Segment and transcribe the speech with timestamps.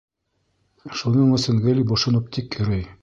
[1.01, 2.87] Шуның өсөн гел бошоноп тик йөрөй.